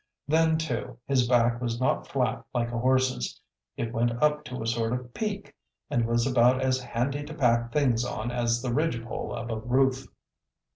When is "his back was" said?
1.05-1.79